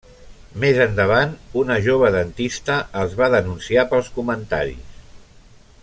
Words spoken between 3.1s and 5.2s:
va denunciar pels comentaris.